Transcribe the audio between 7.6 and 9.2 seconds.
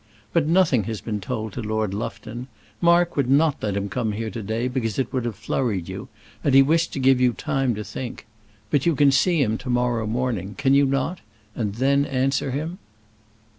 to think. But you can